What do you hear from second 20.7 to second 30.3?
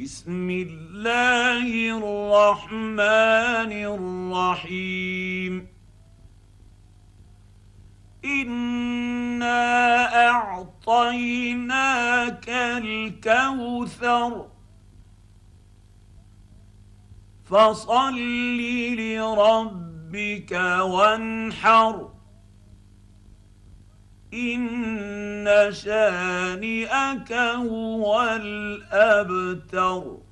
وانحر. ان شانئك هو الابتر